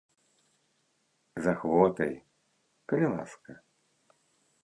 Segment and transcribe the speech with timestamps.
[1.47, 2.13] З ахвотай,
[2.93, 3.51] калі ласка.